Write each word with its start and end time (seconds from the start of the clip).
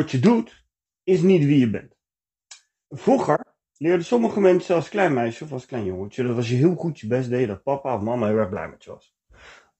Wat 0.00 0.10
je 0.10 0.18
doet, 0.18 0.64
is 1.02 1.22
niet 1.22 1.44
wie 1.44 1.58
je 1.58 1.70
bent. 1.70 1.96
Vroeger 2.88 3.54
leerden 3.76 4.06
sommige 4.06 4.40
mensen 4.40 4.74
als 4.74 4.88
klein 4.88 5.14
meisje 5.14 5.44
of 5.44 5.52
als 5.52 5.66
klein 5.66 5.84
jongetje 5.84 6.22
dat 6.22 6.36
als 6.36 6.48
je 6.48 6.54
heel 6.54 6.74
goed 6.74 7.00
je 7.00 7.06
best 7.06 7.28
deed, 7.28 7.48
dat 7.48 7.62
papa 7.62 7.94
of 7.94 8.02
mama 8.02 8.26
heel 8.26 8.36
erg 8.36 8.48
blij 8.48 8.68
met 8.68 8.84
je 8.84 8.90
was. 8.90 9.16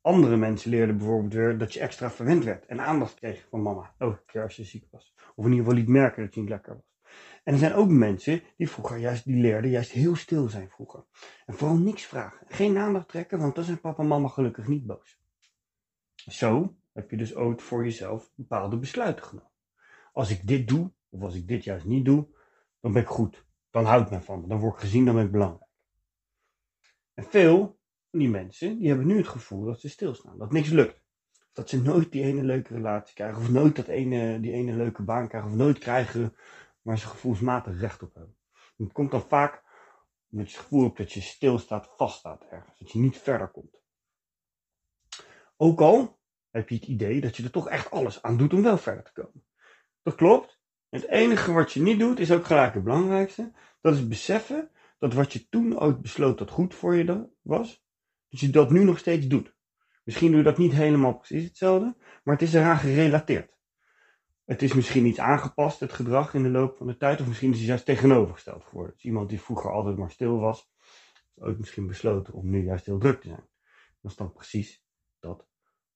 Andere 0.01 0.37
mensen 0.37 0.71
leerden 0.71 0.97
bijvoorbeeld 0.97 1.33
weer 1.33 1.59
dat 1.59 1.73
je 1.73 1.81
extra 1.81 2.11
verwend 2.11 2.45
werd 2.45 2.67
en 2.67 2.81
aandacht 2.81 3.15
kreeg 3.15 3.47
van 3.51 3.63
mama, 3.63 3.95
elke 3.99 4.23
keer 4.27 4.43
als 4.43 4.57
je 4.57 4.65
ziek 4.65 4.87
was. 4.91 5.15
Of 5.35 5.45
in 5.45 5.51
ieder 5.51 5.65
geval 5.65 5.79
liet 5.79 5.89
merken 5.89 6.25
dat 6.25 6.35
je 6.35 6.41
niet 6.41 6.49
lekker 6.49 6.75
was. 6.75 7.13
En 7.45 7.53
er 7.53 7.59
zijn 7.59 7.75
ook 7.75 7.89
mensen 7.89 8.43
die 8.57 8.71
vroeger 8.71 8.97
juist, 8.97 9.25
die 9.25 9.41
leerden 9.41 9.71
juist 9.71 9.91
heel 9.91 10.17
stil 10.17 10.49
zijn 10.49 10.69
vroeger. 10.69 11.05
En 11.47 11.55
vooral 11.55 11.77
niks 11.77 12.05
vragen. 12.07 12.47
Geen 12.49 12.79
aandacht 12.79 13.09
trekken, 13.09 13.39
want 13.39 13.55
dan 13.55 13.65
zijn 13.65 13.81
papa 13.81 14.03
en 14.03 14.09
mama 14.09 14.29
gelukkig 14.29 14.67
niet 14.67 14.87
boos. 14.87 15.19
Zo 16.15 16.77
heb 16.93 17.11
je 17.11 17.17
dus 17.17 17.35
ooit 17.35 17.63
voor 17.63 17.85
jezelf 17.85 18.33
bepaalde 18.35 18.79
besluiten 18.79 19.25
genomen. 19.25 19.50
Als 20.21 20.31
ik 20.31 20.47
dit 20.47 20.69
doe, 20.69 20.93
of 21.09 21.23
als 21.23 21.35
ik 21.35 21.49
dit 21.49 21.65
juist 21.65 21.85
niet 21.85 22.05
doe, 22.05 22.27
dan 22.81 22.93
ben 22.93 23.03
ik 23.03 23.09
goed. 23.09 23.45
Dan 23.71 23.85
houdt 23.85 24.11
men 24.11 24.23
van 24.23 24.41
me. 24.41 24.47
Dan 24.47 24.59
word 24.59 24.75
ik 24.75 24.81
gezien, 24.81 25.05
dan 25.05 25.15
ben 25.15 25.25
ik 25.25 25.33
belangrijk. 25.33 25.71
En 27.15 27.25
veel 27.25 27.81
van 28.11 28.19
die 28.19 28.29
mensen, 28.29 28.79
die 28.79 28.89
hebben 28.89 29.07
nu 29.07 29.17
het 29.17 29.29
gevoel 29.29 29.65
dat 29.65 29.81
ze 29.81 29.89
stilstaan. 29.89 30.39
Dat 30.39 30.53
niks 30.53 30.69
lukt. 30.69 31.03
Dat 31.53 31.69
ze 31.69 31.83
nooit 31.83 32.13
die 32.13 32.23
ene 32.23 32.43
leuke 32.43 32.75
relatie 32.75 33.15
krijgen. 33.15 33.43
Of 33.43 33.51
nooit 33.51 33.77
dat 33.77 33.87
ene, 33.87 34.41
die 34.41 34.53
ene 34.53 34.73
leuke 34.73 35.03
baan 35.03 35.29
krijgen. 35.29 35.51
Of 35.51 35.57
nooit 35.57 35.79
krijgen 35.79 36.37
waar 36.83 36.99
ze 36.99 37.07
gevoelsmatig 37.07 37.81
recht 37.81 38.03
op 38.03 38.15
hebben. 38.15 38.37
En 38.77 38.85
het 38.85 38.93
komt 38.93 39.11
dan 39.11 39.29
vaak 39.29 39.63
met 40.27 40.47
het 40.47 40.57
gevoel 40.57 40.85
op 40.85 40.97
dat 40.97 41.13
je 41.13 41.21
stilstaat, 41.21 41.95
vaststaat 41.97 42.45
ergens. 42.45 42.79
Dat 42.79 42.91
je 42.93 42.99
niet 42.99 43.19
verder 43.19 43.49
komt. 43.49 43.81
Ook 45.57 45.81
al 45.81 46.19
heb 46.51 46.69
je 46.69 46.75
het 46.75 46.87
idee 46.87 47.21
dat 47.21 47.37
je 47.37 47.43
er 47.43 47.51
toch 47.51 47.69
echt 47.69 47.91
alles 47.91 48.23
aan 48.23 48.37
doet 48.37 48.53
om 48.53 48.63
wel 48.63 48.79
verder 48.79 49.05
te 49.05 49.13
komen. 49.13 49.49
Dat 50.03 50.15
klopt. 50.15 50.59
Het 50.89 51.09
enige 51.09 51.53
wat 51.53 51.73
je 51.73 51.83
niet 51.83 51.99
doet 51.99 52.19
is 52.19 52.33
ook 52.33 52.45
gelijk 52.45 52.75
het 52.75 52.85
belangrijkste. 52.85 53.53
Dat 53.81 53.95
is 53.95 54.09
beseffen 54.09 54.71
dat 54.99 55.15
wat 55.15 55.33
je 55.33 55.49
toen 55.49 55.81
ooit 55.81 56.01
besloot 56.01 56.39
dat 56.39 56.51
goed 56.51 56.75
voor 56.75 56.95
je 56.95 57.29
was, 57.43 57.85
dat 58.29 58.41
je 58.41 58.51
dat 58.51 58.71
nu 58.71 58.85
nog 58.85 58.99
steeds 58.99 59.27
doet. 59.27 59.55
Misschien 60.05 60.29
doe 60.29 60.39
je 60.39 60.45
dat 60.45 60.59
niet 60.59 60.73
helemaal 60.73 61.17
precies 61.17 61.45
hetzelfde, 61.45 61.97
maar 62.25 62.35
het 62.35 62.43
is 62.43 62.55
eraan 62.55 62.79
gerelateerd. 62.79 63.59
Het 64.45 64.63
is 64.63 64.73
misschien 64.73 65.07
iets 65.07 65.19
aangepast, 65.19 65.81
het 65.81 65.93
gedrag 65.93 66.35
in 66.35 66.43
de 66.43 66.49
loop 66.49 66.77
van 66.77 66.87
de 66.87 66.97
tijd, 66.97 67.21
of 67.21 67.27
misschien 67.27 67.51
is 67.51 67.59
het 67.59 67.67
juist 67.67 67.85
tegenovergesteld 67.85 68.65
geworden. 68.65 68.95
Dus 68.95 69.05
iemand 69.05 69.29
die 69.29 69.41
vroeger 69.41 69.71
altijd 69.71 69.97
maar 69.97 70.11
stil 70.11 70.39
was, 70.39 70.71
is 71.35 71.43
ook 71.43 71.59
misschien 71.59 71.87
besloten 71.87 72.35
om 72.35 72.51
nu 72.51 72.65
juist 72.65 72.87
heel 72.87 72.99
druk 72.99 73.21
te 73.21 73.29
zijn. 73.29 73.49
Dat 74.01 74.11
is 74.11 74.17
dan 74.17 74.33
precies 74.33 74.85
dat 75.19 75.47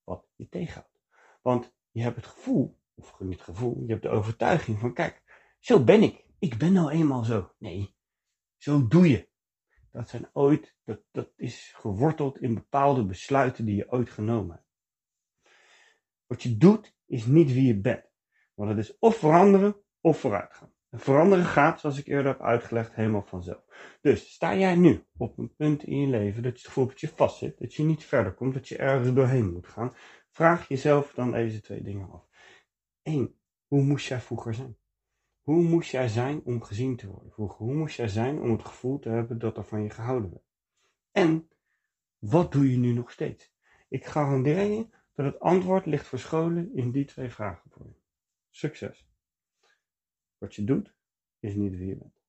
wat 0.04 0.26
je 0.34 0.48
tegenhoudt. 0.48 1.00
Want 1.42 1.74
je 1.90 2.02
hebt 2.02 2.16
het 2.16 2.26
gevoel, 2.26 2.78
of 2.94 3.20
niet 3.20 3.40
gevoel, 3.40 3.82
je 3.86 3.90
hebt 3.90 4.02
de 4.02 4.08
overtuiging 4.08 4.78
van, 4.78 4.94
kijk, 4.94 5.22
zo 5.58 5.84
ben 5.84 6.02
ik. 6.02 6.24
Ik 6.38 6.58
ben 6.58 6.72
nou 6.72 6.90
eenmaal 6.90 7.24
zo. 7.24 7.52
Nee, 7.58 7.94
zo 8.56 8.86
doe 8.86 9.08
je. 9.08 9.28
Dat 9.90 10.08
zijn 10.08 10.28
ooit, 10.32 10.76
dat, 10.84 11.00
dat 11.10 11.32
is 11.36 11.72
geworteld 11.76 12.40
in 12.40 12.54
bepaalde 12.54 13.04
besluiten 13.04 13.64
die 13.64 13.76
je 13.76 13.90
ooit 13.90 14.10
genomen 14.10 14.54
hebt. 14.54 14.68
Wat 16.26 16.42
je 16.42 16.56
doet, 16.56 16.96
is 17.06 17.26
niet 17.26 17.52
wie 17.52 17.66
je 17.66 17.80
bent. 17.80 18.04
Want 18.54 18.70
het 18.70 18.78
is 18.78 18.98
of 18.98 19.16
veranderen 19.16 19.76
of 20.00 20.18
vooruitgaan. 20.18 20.72
En 20.90 21.00
veranderen 21.00 21.44
gaat, 21.44 21.80
zoals 21.80 21.98
ik 21.98 22.06
eerder 22.06 22.26
heb 22.26 22.40
uitgelegd, 22.40 22.94
helemaal 22.94 23.22
vanzelf. 23.22 23.64
Dus 24.00 24.32
sta 24.32 24.56
jij 24.56 24.74
nu 24.74 25.04
op 25.16 25.38
een 25.38 25.54
punt 25.54 25.84
in 25.84 26.00
je 26.00 26.06
leven 26.06 26.42
dat 26.42 26.52
je 26.52 26.58
het 26.58 26.66
gevoel 26.66 26.86
dat 26.86 27.00
je 27.00 27.08
vastzit, 27.08 27.58
dat 27.58 27.74
je 27.74 27.82
niet 27.82 28.04
verder 28.04 28.32
komt, 28.32 28.54
dat 28.54 28.68
je 28.68 28.76
ergens 28.76 29.12
doorheen 29.12 29.52
moet 29.52 29.66
gaan, 29.66 29.94
vraag 30.30 30.68
jezelf 30.68 31.12
dan 31.14 31.30
deze 31.30 31.60
twee 31.60 31.82
dingen 31.82 32.10
af. 32.10 32.26
Eén, 33.04 33.38
hoe 33.66 33.82
moest 33.82 34.06
jij 34.06 34.20
vroeger 34.20 34.54
zijn? 34.54 34.76
Hoe 35.42 35.62
moest 35.62 35.90
jij 35.90 36.08
zijn 36.08 36.42
om 36.44 36.62
gezien 36.62 36.96
te 36.96 37.06
worden 37.06 37.32
vroeger? 37.32 37.66
Hoe 37.66 37.74
moest 37.74 37.96
jij 37.96 38.08
zijn 38.08 38.40
om 38.40 38.50
het 38.50 38.64
gevoel 38.64 38.98
te 38.98 39.08
hebben 39.08 39.38
dat 39.38 39.56
er 39.56 39.64
van 39.64 39.82
je 39.82 39.90
gehouden 39.90 40.30
werd? 40.30 40.44
En 41.10 41.48
wat 42.18 42.52
doe 42.52 42.70
je 42.70 42.76
nu 42.76 42.92
nog 42.92 43.10
steeds? 43.10 43.52
Ik 43.88 44.04
garandeer 44.04 44.62
je 44.62 44.88
dat 45.14 45.26
het 45.26 45.40
antwoord 45.40 45.86
ligt 45.86 46.06
verscholen 46.06 46.74
in 46.74 46.90
die 46.90 47.04
twee 47.04 47.30
vragen 47.30 47.70
voor 47.70 47.86
je. 47.86 48.00
Succes! 48.50 49.08
Wat 50.38 50.54
je 50.54 50.64
doet, 50.64 50.94
is 51.38 51.54
niet 51.54 51.76
wie 51.76 51.86
je 51.86 51.96
bent. 51.96 52.23